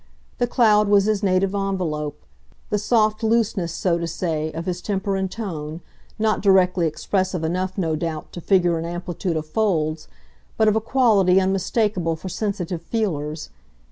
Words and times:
The 0.39 0.47
cloud 0.47 0.87
was 0.87 1.05
his 1.05 1.21
native 1.21 1.53
envelope 1.53 2.23
the 2.71 2.79
soft 2.79 3.21
looseness, 3.21 3.71
so 3.71 3.99
to 3.99 4.07
say, 4.07 4.51
of 4.51 4.65
his 4.65 4.81
temper 4.81 5.15
and 5.15 5.29
tone, 5.29 5.81
not 6.17 6.41
directly 6.41 6.87
expressive 6.87 7.43
enough, 7.43 7.77
no 7.77 7.95
doubt, 7.95 8.33
to 8.33 8.41
figure 8.41 8.79
an 8.79 8.85
amplitude 8.85 9.37
of 9.37 9.45
folds, 9.45 10.07
but 10.57 10.67
of 10.67 10.75
a 10.75 10.81
quality 10.81 11.39
unmistakable 11.39 12.15
for 12.15 12.29
sensitive 12.29 12.81
feelers. 12.81 13.51